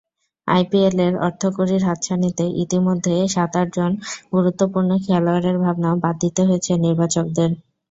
আইপিএলের 0.47 1.13
অর্থকরির 1.25 1.81
হাতছানিতে 1.83 2.45
ইতিমধ্যেই 2.63 3.23
সাত-আটজন 3.27 3.91
গুরুত্বপূর্ণ 4.33 4.89
খেলোয়াড়ের 5.05 5.57
ভাবনাও 5.63 5.95
বাদ 6.03 6.15
দিতে 6.23 6.41
হয়েছে 6.47 6.71
নির্বাচকদের। 6.77 7.49